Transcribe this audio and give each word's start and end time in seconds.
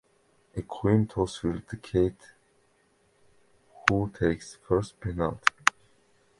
A 0.55 0.63
coin 0.63 1.05
toss 1.05 1.43
will 1.43 1.59
decide 1.69 2.15
who 3.87 4.09
takes 4.09 4.53
the 4.53 4.65
first 4.65 4.99
penalty. 4.99 5.53